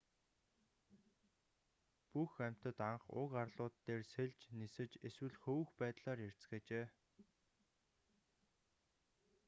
[2.11, 6.85] бүх амьтад анх уг арлууд дээр сэлж нисэж эсвэл хөвөх байдлаар ирцгээжээ